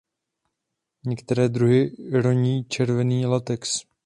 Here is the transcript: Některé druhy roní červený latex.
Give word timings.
Některé 1.05 1.49
druhy 1.49 1.91
roní 2.11 2.63
červený 2.63 3.25
latex. 3.25 3.85